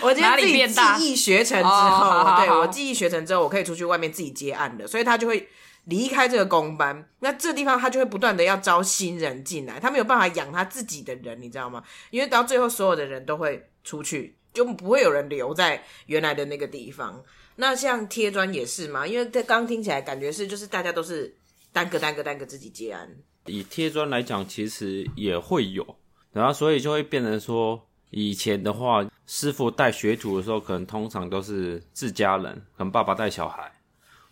[0.03, 5.49] 我今天自己技艺学成之后，对我技艺学成之后，我可以出去外面自己接案的，所以他就会
[5.85, 7.09] 离开这个工班。
[7.21, 11.83] 那这地方他就会不断的要招新人进来，他没有办法养他自己的人，你知道吗？
[12.11, 17.23] 因为到最后所有的人都会出去，就不会有人留在原来的那个地方。
[17.55, 21.35] 那像贴砖也是嘛，因为这刚听起来感觉是就是大家都是
[21.71, 23.09] 单个单个单个自己接案，
[23.45, 25.95] 以贴砖来讲，其实也会有，
[26.31, 33.71] 然后所以就会变成说，以前的话，师傅带学徒的时候，可能通常都是自家人，可能爸爸带小孩，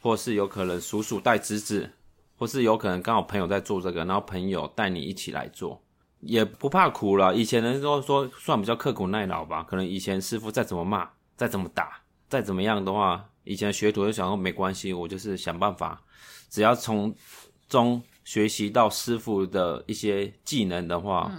[0.01, 1.91] 或是有可能叔叔带侄子，
[2.37, 5.81] 或是有可能刚好朋友在做这个，然后朋友带你一起来做，
[6.21, 7.35] 也不怕苦了。
[7.35, 16.01] 以前人都说算比较刻苦耐劳吧，可能以前师傅再怎么骂，再怎么打，再怎么样的话，以前学徒就想说没关系，我就是想办法，
[16.49, 17.13] 只要从
[17.67, 21.31] 中学习到师傅的一些技能的话，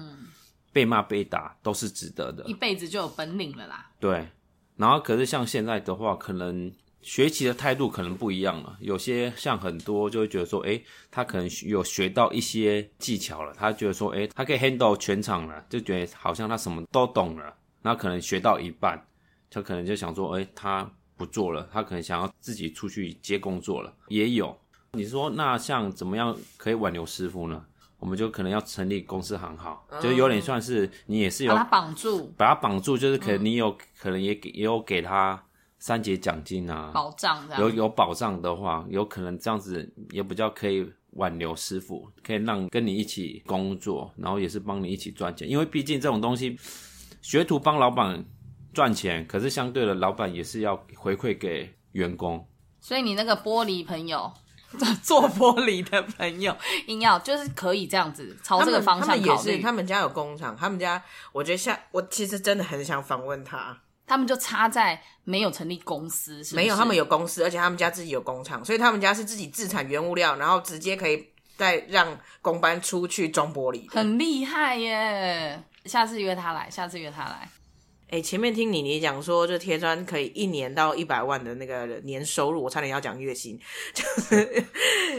[0.73, 2.55] 被骂被打都是值得的一。
[2.55, 3.90] 辈子就有本领了啦。
[4.01, 4.29] 对，
[4.77, 8.77] 然后可是像现在的话，可能学习的态度可能不一样了。
[8.81, 17.55] 有些像很多就会觉得说，诶，他可能有学到一些技巧了，他觉得说，诶，他可以 handle 全场了，就觉得好像他什么都懂了。
[17.83, 19.05] 那可能学到一半，
[19.51, 24.57] 他可能就想说，诶，他不做了，他可能想要自己出去接工作了，也有。
[24.93, 27.65] 你说那像怎么样可以挽留师傅呢？
[27.99, 35.41] 我们就可能要成立公司行号，就有点算是你也是有把他绑住，把他绑住，就是可能你有、可能也给也有给他
[35.83, 37.61] 三节奖金啊，保障这样。
[37.61, 46.57] 有有保障的话，有可能这样子也比较可以挽留师傅，可以让跟你一起工作，然后也是帮你一起赚钱，因为毕竟这种东西，
[47.21, 48.25] 学徒帮老板
[48.73, 52.47] 赚钱，可是相对的，老板也是要回馈给员工。
[52.79, 54.33] 所以你那个玻璃朋友，
[55.03, 59.62] 做玻璃的朋友，硬要就是可以这样子朝这个方他们他们也是，向考虑。
[59.62, 63.77] 他们家有工厂，他们家我觉得像我其实真的很想访问他。
[64.07, 73.91] 他们就差在没有成立公司，是不是没有，他们有公司，而且他们家自己有工厂，所以他们家是自己自产原物料，然后直接可以再让工班出去装玻璃。
[73.91, 75.62] 很厉害耶。
[75.85, 77.49] 下次约他来，下次约他来。
[78.12, 83.59] 哎、前面听你你讲说，就贴砖可以一年到一百万的那个年收入，我差点要讲月薪，
[83.94, 84.64] 就是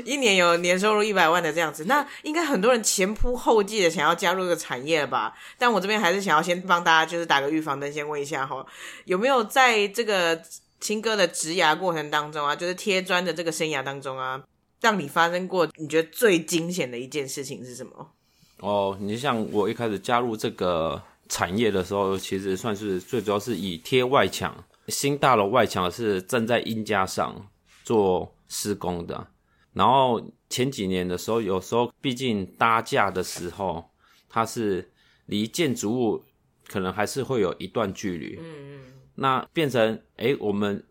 [0.06, 1.86] 一年有年收入一百万的这样子。
[1.86, 5.36] 那应该很多人前仆后继的想要加入这个产业了吧？
[5.58, 8.64] 但我这边还是想要先帮大家就是打个预防针，先问一下哈，
[9.06, 10.40] 有没有在这个
[10.80, 14.44] 青哥的职涯过程当中啊，就是贴砖的这个生涯当中啊，
[14.82, 18.12] 让你发生过你觉得最惊险的一件事情是什么？
[18.60, 27.48] 哦，你像我一开始加入这个产业的时候，其实算是最主要是以贴外墙，新大楼外墙是站在阴架上
[27.84, 29.28] 做施工的。
[29.74, 33.90] 然后前几年的时候，有时候毕竟搭架的时候，
[34.30, 34.92] 它是
[35.26, 36.24] 离建筑物
[36.68, 38.38] 可能还是会有一段距离。
[38.40, 38.82] 嗯嗯。
[39.16, 40.86] 那变成诶，我们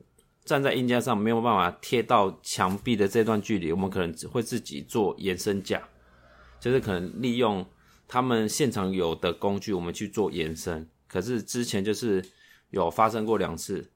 [0.44, 5.82] 站在阴架上没有办法贴到墙壁的这段距离，我们可能只会自己做延伸架。
[6.58, 7.66] 就是可能利用
[8.12, 10.86] 他们现场有的工具，我们去做延伸。
[11.08, 12.22] 可是之前就是
[12.68, 13.90] 有发生过两次，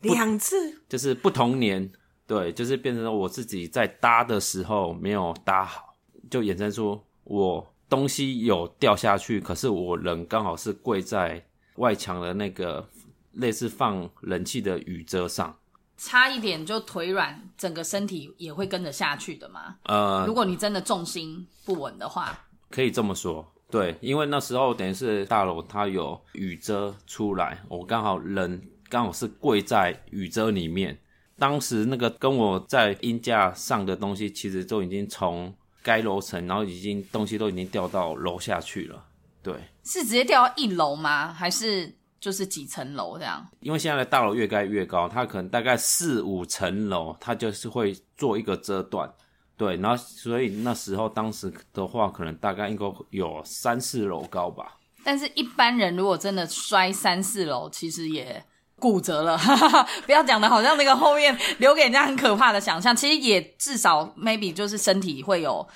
[0.00, 1.92] 两次就是不同年，
[2.26, 5.94] 对，就是变成了我自己在搭的时候没有搭好，
[6.30, 11.44] 就衍生出我东西有掉下去，可是我人刚好是跪在
[11.74, 12.88] 外墙的那个
[13.32, 15.54] 类似放冷气的雨遮上，
[15.98, 19.76] 差一点就腿软，整个身体也会跟着下去的嘛。
[19.84, 30.98] 呃，如果你真的重心不稳的话，可以这么说，对，因为那时候等于是大楼它有雨遮出来，我刚好人刚好是跪在雨遮里面，
[31.36, 35.52] 当时那个跟我在阴架上的东西，其实都已经从
[35.82, 39.04] 该楼层，然后已经东西都已经掉到楼下去了。
[39.42, 39.54] 对，
[39.84, 41.32] 是直接掉到一楼吗？
[41.32, 43.48] 还是就是几层楼这样？
[43.60, 49.12] 因为现在的大楼越盖越高，它可能大概四五层楼，它就是会做一个遮断。
[49.60, 54.78] 对，然后所以那时候当时的话，可能大概应该有三四楼高吧。
[55.04, 58.42] 但是一般人如果真的摔三四楼，其实也
[58.76, 59.38] 骨折了。
[60.06, 65.68] 不要讲的好像那个后面留给人家很可怕的想象，其实也至少 maybe 就是身体会有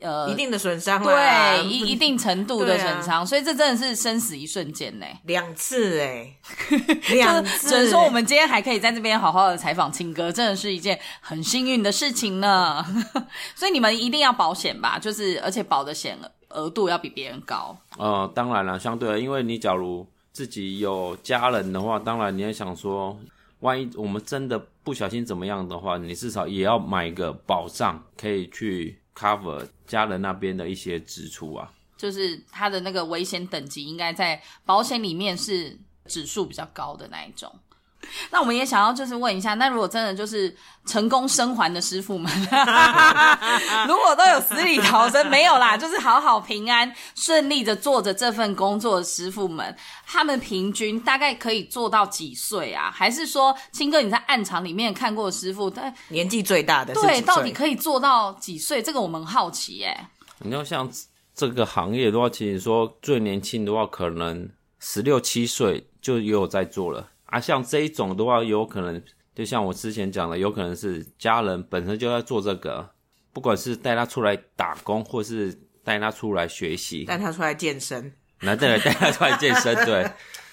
[0.00, 5.06] 呃一定的损伤啊，对一一定程度的损伤，所以这真的是生死一瞬间呢。
[5.24, 6.34] 两次哎，
[7.60, 12.84] 只能说我们今天还可以在这边好好的采访青哥，真的是一件很幸运的事情呢。
[13.54, 16.18] 所以你们一定要保险吧，就是而且保的险
[16.50, 17.76] 额度要比别人高。
[17.96, 23.18] 呃，当然了，相对的，因为你假如自己有家人的话，当然你也想说，
[23.60, 31.72] 万一我们真的不小心怎么样的话，你至少也要买一个保障，可以去 cover 家人那边的一些支出啊。
[31.96, 37.54] 就是它的那个危险等级应该在保险里面是指数比较高的那一种。
[38.30, 40.54] 那我们也想要就是问一下，那如果真的就是
[40.86, 42.32] 成功生还的师傅们，
[43.86, 52.90] 如果都有死里逃生，没有啦，就是好好平安顺利的做着这份工作的师傅们，他们平均大概可以做到几岁啊？
[52.90, 58.82] 还是说，青哥你在暗场里面看过的师傅，但年纪最大的对到底可以做到几岁？
[58.82, 60.06] 这个我们好奇耶、
[60.38, 60.90] 你要像
[61.34, 67.40] 这个行业的话，其实说最年轻的话，可能十六七岁就也有在做了啊。
[67.40, 69.02] 像这一种的话，有可能
[69.34, 72.90] 就像我之前讲的，有可能是家人本身就在做这个，
[73.32, 79.74] 不管是带他出来打工，或是带他出来学习，带他出来健身，来带带他出来健身。
[79.86, 80.06] 对，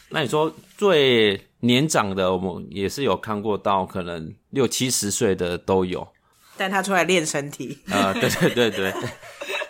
[0.10, 6.08] 那你说最年长的，我们也是有看过到可能六七十岁的都有。
[6.56, 8.94] 带他出来练身体，啊、对对对对，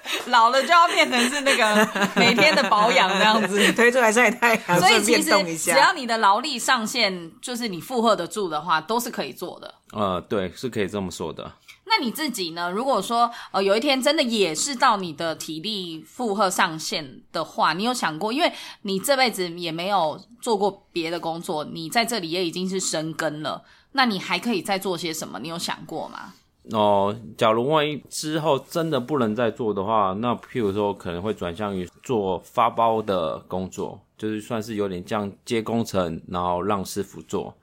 [0.28, 3.74] 老了就要变成是那个 每天的保养这样子。
[3.74, 5.72] 推出来晒太阳，所以其实只。
[5.72, 9.74] 要你的劳力上限就是你负荷得住的话，都是可以做的。
[9.94, 11.52] 呃，对，是可以这么说的。
[11.86, 12.70] 那你自己呢？
[12.70, 18.34] 如果说呃有一天真的也是到你的体力负荷上限的话，你有想过？
[18.34, 25.40] 因为你这辈子也没有做过别的工作，你在这里也已经是生根了，那你还可以再做些什么？
[25.40, 26.34] 你有想过吗？
[26.72, 37.56] 哦，假如万一之后真的不能再做的话，那譬如说可能会转向于做发包的工作，就是算是有点像接工程，然后让师傅做。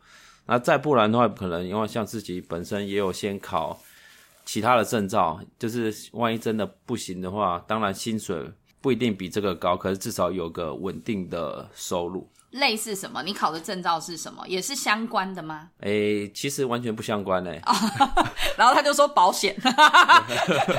[0.46, 3.78] 那再不然的话，可能因为像自己本身也有先考
[4.44, 8.42] 其他的证照，就是万一真的不行的话，当然薪水
[8.80, 12.28] 不一定比这个高，可是至少有个稳定的收入。
[12.54, 13.22] 类似什么？
[13.22, 14.44] 你考的证照是什么？
[14.46, 15.68] 也是相关的吗？
[15.80, 17.60] 诶，其实完全不相关诶。
[18.56, 19.54] 然后他就说保险，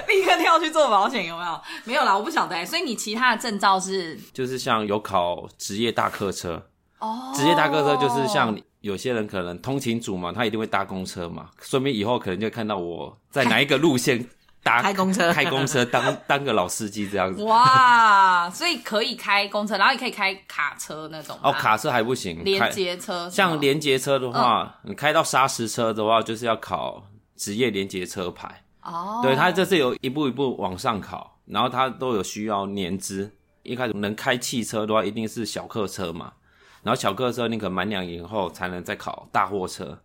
[0.08, 1.62] 立刻跳去做保险，有没有？
[1.84, 2.66] 没有啦，我不晓得欸。
[2.66, 6.66] 所以你其他的证照是就是像有考职业大客车，
[7.00, 14.26] 哦，职业大客车就是像有些人可能通勤族嘛，他一定会搭公车嘛，说明以后可能就看到我在哪一个路线
[14.66, 15.32] 搭开公车。
[15.32, 17.44] 开公车当 当个老司机这样子。
[17.44, 24.90] 哇，所以可以开公车，然后也可以开卡车那种哦，卡车还不行，连开接车，像连接车的话，嗯。
[24.90, 27.04] 你开到砂石车的话，就是要考
[27.36, 28.64] 职业连接车牌。
[28.82, 33.32] 哦，对，它这是有一步一步往上考，然后它都有需要年资。
[33.64, 36.34] 一开始能开汽车的话，一定是小客车嘛，
[36.84, 39.98] 然后小客车你可能满两年后才能再考大货车，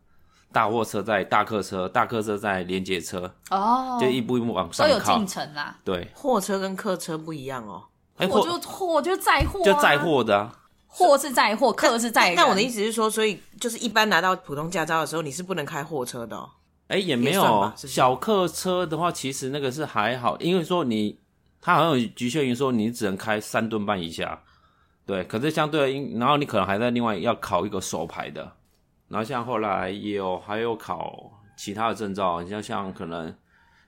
[0.53, 5.27] 大货车在大客车，大客车在连接车，哦，就一步一步往上考都有进。
[5.27, 5.77] 程啦。
[5.85, 7.85] 对，货车跟客车不一样哦。
[8.17, 10.53] 哎，货货就货就载货、啊，就载，货的啊，
[10.89, 12.37] 货是载货，客是载人。
[12.37, 16.51] 但我的意思是说，所以就是一般拿到普通驾照的时候，你是不能开货车的哦。
[16.89, 21.17] 哎，也没也算有吧是不是小客车的话，其实那个是还好，因为说你
[21.61, 24.43] 他好像有局限于说你只能开三吨半以下，
[25.07, 25.23] 对。
[25.25, 28.53] 可是相对的因，然后你可能还在另外要考一个手牌的，
[29.11, 33.37] 然后像后来也有还有考其他的证照，你像像可能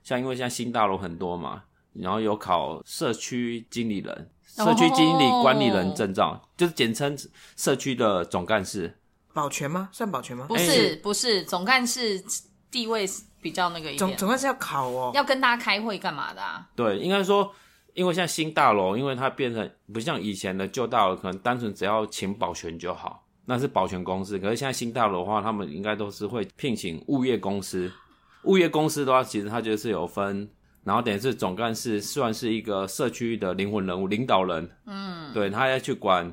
[0.02, 1.62] 像因为现在新大楼很多嘛，
[1.94, 7.16] 然后有考社区经理人、哦社区经理管理人证照，就是简称
[7.56, 8.98] 社区的总干事。
[9.32, 9.88] 保全吗？
[9.92, 10.44] 算保全吗？
[10.46, 12.22] 不是、不是总干事
[12.70, 13.06] 地位
[13.40, 15.10] 比较那个一点，总总干事要考哦。
[15.14, 16.68] 要跟大家开会干嘛的啊？
[16.76, 17.50] 对，应该说，
[17.94, 24.38] 因为现在新大楼，因为它变成不像以前的旧大楼，可能单纯只要请保全就好，那是保全公司。
[24.38, 27.90] 可是现在新大楼的话，他们应该都是会聘请物业公司。
[28.44, 30.48] 物业公司的话，其实它就是有分，
[30.84, 34.68] 然后等于是总干事算是一个社区的灵魂人物、领导人。
[34.86, 36.32] 嗯，对他要去管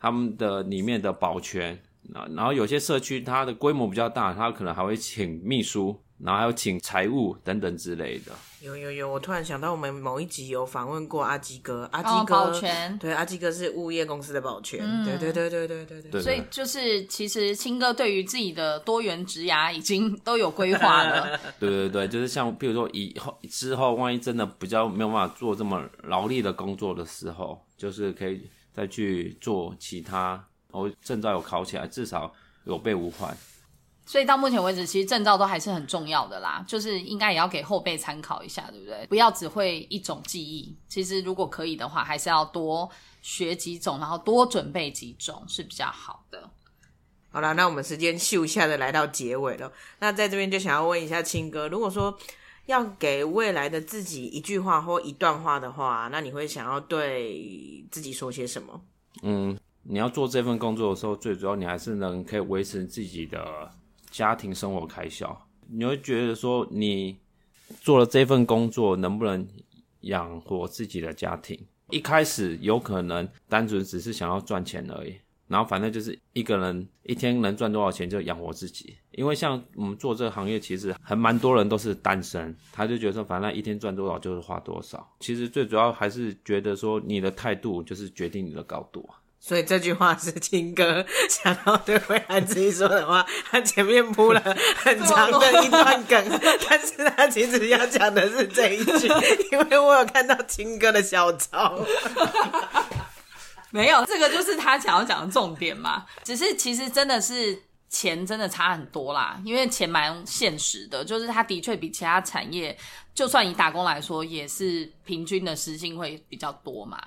[0.00, 1.78] 他们的里面的保全，
[2.12, 8.32] 然然后有些社区它的规模比较大，他可能还会请秘书，然后还有请财务等等之类的。
[8.62, 16.10] 有有有，我突然想到，我们某一集有访问过阿基哥，阿哦基哥，保全对，阿基哥是物业公司的保全，对对对对对对对。
[16.10, 21.38] 对所以就是，其实青哥对于自己的多元职涯已经都有规划了。
[21.60, 32.32] 对对对，就是像比如说以后之后，万一真的比较没有办法做这么劳力的工作的时候，就是可以再去做其他，哦，证照有考起来，至少
[32.64, 33.36] 有备无患。
[34.06, 39.04] 所以到目前为止，其实证照都还是很重要的啦，就是应该也要给后辈参考一下，对不对？
[39.08, 42.88] 不要只会一种技艺，其实如果可以的话，还是要多
[43.20, 46.48] 学几种，然后多准备几种是比较好的。
[47.30, 49.70] 好了，那我们时间秀一下的来到结尾了。
[49.98, 52.16] 那在这边就想要问一下青哥，如果说
[52.66, 58.80] 要给未来的自己一句话或一段话的话，那你会想要对自己说些什么？
[59.22, 63.70] 嗯，你要做这份工作的时候，最主要你还是能可以维持自己的
[64.16, 65.46] 家庭生活开销。
[65.68, 67.18] 你会觉得说，你
[67.82, 69.46] 做了这份工作能不能
[70.00, 71.58] 养活自己的家庭？
[71.90, 75.14] 一开始有可能单纯只是想要赚钱而已，
[75.48, 78.96] 然后反正就是一个人一天能赚多少钱就养活自己。
[79.10, 85.06] 因为像我们做这个行业，其实很蛮多人都是单身，他就觉得说，反正一天赚多少就是花多少。
[85.20, 89.20] 其实最主要还是觉得说，你的态度就是决定你的高度啊。
[89.38, 93.24] 所以这句话是青哥 想要对未来自己说的话。
[93.50, 94.40] 他前面铺了
[94.76, 99.06] 很长的一段梗， 但是他其实要讲的是这一句，
[99.52, 101.78] 因为我有看到青哥的小抄。
[103.70, 106.04] 没有，这个就是他想要讲的重点嘛。
[106.24, 107.56] 只是其实真的是
[107.88, 112.76] 钱真的差很多啦，因为钱蛮现实的，就是他的确比其他产业，
[113.14, 116.98] 就算以打工来说，也是平均的时薪会比较多嘛。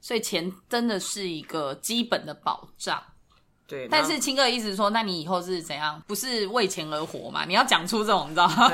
[0.00, 3.02] 所以钱真的是一个基本的保障。
[3.66, 6.02] 对，但是青哥的意思是说，那你以后是怎样？
[6.06, 7.44] 不是为钱而活嘛？
[7.44, 8.72] 你要讲出这种，你知道吗？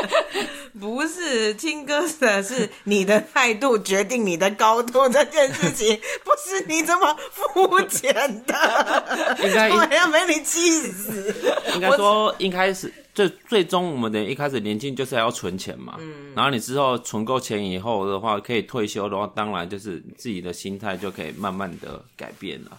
[0.80, 5.94] 不是青哥的是你的态度决定你的高度这件事情，
[6.24, 8.14] 不是你这么肤浅
[8.46, 11.34] 的， 应该 我要被你气死。
[11.74, 22.78] 应该说，一开始最最终我们的一开始年轻就是要存钱嘛，嗯，然后你之后存够钱以后的话，可以退休的话，当然就是自己的心态就可以慢慢的改变了。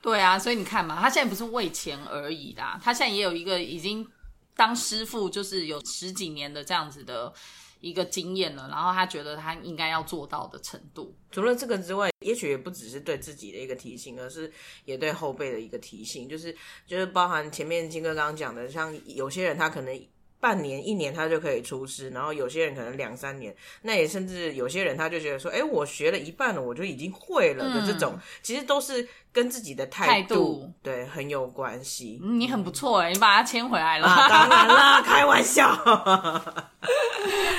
[0.00, 4.06] 对啊，所以你看嘛，他现在不是为钱而已啦，他现在也有一个已经
[4.54, 7.32] 当师傅，就是有十几年的这样子的
[7.80, 11.14] 一个经验了，然后他觉得他应该要做到的程度。
[11.30, 14.52] 除了这个之外，也许也不只是对自己的一个提醒，而是
[14.84, 16.54] 也对后辈的一个提醒，就是
[16.86, 20.06] 就是包含前面金哥刚刚讲的，像有些人他可能。
[20.38, 32.18] 半年、一年他就可以出师，然后有些人可能两三年，那也甚至有些人他就觉得说，哎，我学了一半了，我就已经会了的这种，其实都是跟自己的态态度对很有关系。
[32.22, 34.08] 嗯你很不错哎、你把他牵回来了。
[34.08, 35.68] 啊，当然啦， 开玩笑。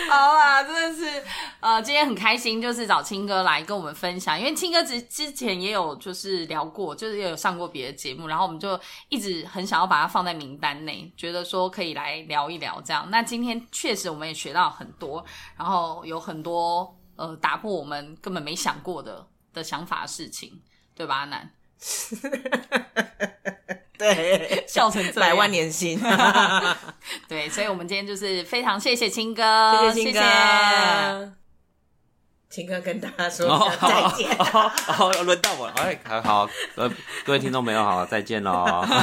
[0.10, 1.24] 好啊，真的是，
[1.60, 13.08] 呃，今天很开心，就是找青哥来跟我们分享，因为青哥之之前也有就是聊过，就是也有上过别的节目，然后我们就一直很想要把它放在名单内，觉得说可以来聊一聊这样。
[13.12, 15.24] 那今天确实我们也学到很多，
[15.56, 20.60] 然后有很多呃打破我们根本没想过的的想法的事情，
[20.96, 21.52] 对吧，阿南？
[23.98, 26.00] 对，笑成这百万年薪，
[27.28, 31.34] 对，所以我们今天就是非常谢谢青哥，谢谢青谢哥。
[32.50, 34.32] 青哥跟大家说哦，再见。
[34.38, 36.90] 哦，哦轮到我了，哎，好好，呃，
[37.26, 38.86] 各位听众朋友好，再见喽。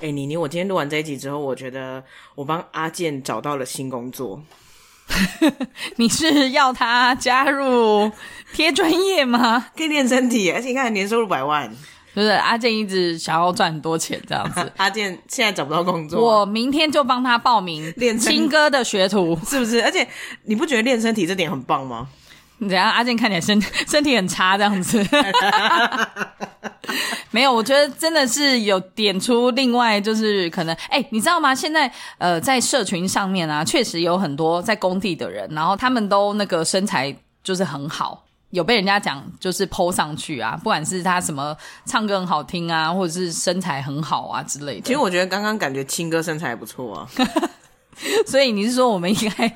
[0.00, 2.02] 哎、妮妮，我今天录完这一集之后，我觉得
[2.34, 4.42] 我帮阿健找到了新工作。
[5.96, 8.10] 你是要他加入
[8.52, 9.66] 贴专业吗？
[9.76, 11.70] 可以练身体，而且你看年收入百万。
[12.14, 14.70] 就是阿健一直想要赚很多钱这样子。
[14.78, 19.36] 阿健现在找不到工作，我明天就帮他报名练身青哥的学徒。
[19.48, 19.82] 是不是？
[19.82, 20.06] 而且
[20.44, 22.06] 你不觉得练身体这点很棒吗？
[22.64, 22.90] 你怎样？
[22.90, 25.04] 阿健看起来身身体很差这样子。
[27.30, 31.54] 没有，我觉得真的是有点出另外就是可能，哎、你知道吗？
[31.54, 38.24] 现在呃，在社群上面啊，确实有很多在工地的人，然后他们都那个身材就是很好。
[38.50, 44.82] 有被人家讲就是 PO 上去啊，不管是他什么唱歌很好听啊，或者是身材很好啊之类的。
[44.82, 47.08] 其实我觉得刚刚感觉青哥身材还不错啊。
[48.26, 49.54] 所以你是说我们应该，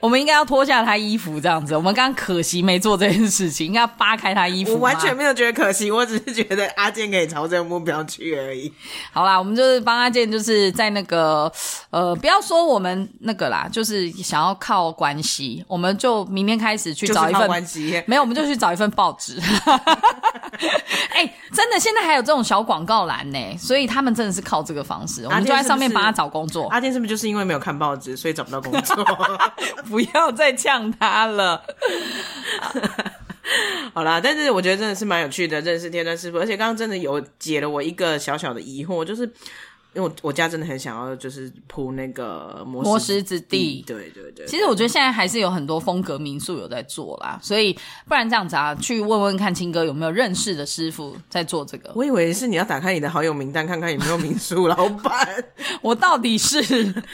[0.00, 1.76] 我们应该要脱下他衣服这样子？
[1.76, 4.72] 我们刚刚可惜没做这件事情，应该要扒开他衣服。
[4.72, 8.72] 我完全没有觉得可惜，我只是觉得阿健可以朝这个目标去而已。
[9.12, 11.50] 好啦，我们就是帮阿健，就是在那个
[11.90, 19.40] 呃，不要说我们那个啦，就是想要靠关系，我们就明天开始去找一份关系，没有，我们就去找一份报纸，
[21.14, 26.68] 哎、真的，现在还有这种小广告栏呢，所以他们真的是靠这个方式，我们就在上面帮他找工作。
[26.68, 28.96] 阿健是不是就是因为没有看报纸，所以找不到工作？
[29.88, 31.62] 不要再呛他了。
[33.92, 39.28] 好啦，但是我觉得真的是蛮有趣的，认识天山师傅，而且刚刚真的有解了我一个小小的疑惑，就是
[39.92, 47.72] 因为我我家真的很想要就是铺那个磨磨石子地对对对，其实我觉得现在还是有很多风格民宿有在做啦，所以
[48.06, 51.90] 不然这样子啊，去问问看青哥有没有认识的师傅在做这个。
[51.94, 55.28] 我以为是你要打开你的好友名单，看看有没有民宿老板。
[55.82, 56.60] 我到底是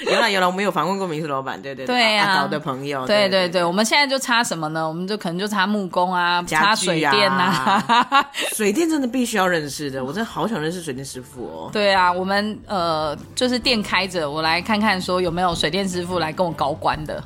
[0.01, 4.87] 原来原来，我们有访问过民宿老板，对对对啊阿高的朋友，对对对对，我们现在就差什么呢？
[4.87, 8.31] 我们就可能就差木工啊，差水电啊。
[8.53, 11.71] 水电真的必须要认识的，我真的好想认识水电师傅哦。
[11.73, 17.23] 对啊，我们呃就是店开着，我来看看说有没有水电师傅来跟我高官的。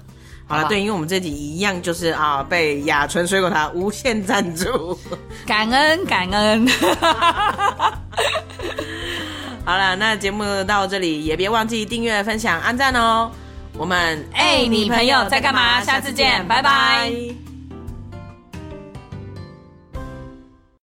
[0.46, 4.98] 好了，对，因为我们这集一样就是啊，被雅纯水果茶无限赞助。
[5.46, 6.68] 感 恩感恩，
[9.64, 13.30] 好了，那节目到这里，也别忘记订阅、分享、按赞哦。
[13.78, 17.08] 我们哎你朋友在干嘛下次见拜拜